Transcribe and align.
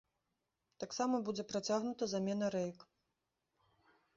Таксама 0.83 1.19
будзе 1.27 1.45
працягнута 1.51 2.03
замена 2.15 2.51
рэек. 2.57 2.79